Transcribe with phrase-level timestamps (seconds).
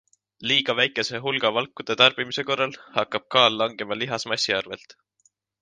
[0.51, 5.01] Liiga väikese hulga valkude tarbimise korral hakkab kaal langema lihasmassi arvelt.